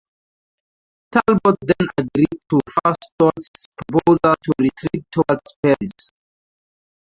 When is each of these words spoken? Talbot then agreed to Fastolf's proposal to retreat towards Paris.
Talbot 1.13 1.59
then 1.61 1.87
agreed 1.95 2.39
to 2.49 2.59
Fastolf's 2.71 3.67
proposal 3.85 4.33
to 4.45 4.51
retreat 4.59 5.05
towards 5.11 5.55
Paris. 5.61 6.11